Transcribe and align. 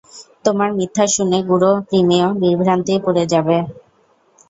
তোমার 0.45 0.69
মিথ্যা 0.77 1.05
শুনে 1.07 1.39
গুড়ো 1.49 1.71
কৃমিও 1.89 2.27
বিভ্রান্তি 2.41 2.95
পড়ে 3.05 3.23
যাবে। 3.33 3.57